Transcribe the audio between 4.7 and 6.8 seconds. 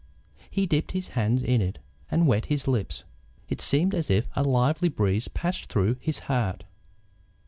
breeze passed through his heart.